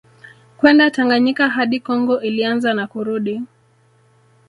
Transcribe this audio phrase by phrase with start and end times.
[0.57, 3.41] kwenda Tanganyika hadi Kongo ilianza na kurudi